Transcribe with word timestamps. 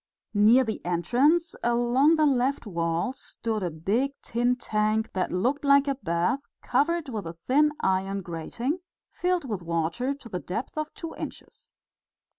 Near 0.33 0.63
the 0.63 0.83
entrance, 0.83 1.55
along 1.63 2.15
the 2.15 2.25
left 2.25 2.65
wall 2.65 3.13
stood 3.13 3.61
a 3.61 3.69
big 3.69 4.13
tin 4.23 4.55
tank 4.55 5.13
that 5.13 5.31
looked 5.31 5.63
like 5.63 5.87
a 5.87 5.93
bath 5.93 6.39
covered 6.63 7.09
with 7.09 7.27
a 7.27 7.37
thin 7.47 7.71
iron 7.81 8.23
grating, 8.23 8.79
filled 9.11 9.45
with 9.47 9.61
water 9.61 10.15
to 10.15 10.27
the 10.27 10.39
depth 10.39 10.75
of 10.75 10.91
two 10.95 11.13
inches. 11.17 11.69